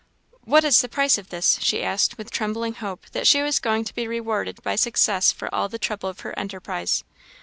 "What 0.45 0.63
is 0.63 0.81
the 0.81 0.89
price 0.89 1.19
of 1.19 1.29
this?" 1.29 1.59
she 1.61 1.83
asked, 1.83 2.17
with 2.17 2.31
trembling 2.31 2.73
hope 2.73 3.05
that 3.11 3.27
she 3.27 3.43
was 3.43 3.59
going 3.59 3.83
to 3.83 3.93
be 3.93 4.07
rewarded 4.07 4.59
by 4.63 4.75
success 4.75 5.31
for 5.31 5.53
all 5.53 5.69
the 5.69 5.77
trouble 5.77 6.09
of 6.09 6.21
her 6.21 6.33
enterprise. 6.39 7.03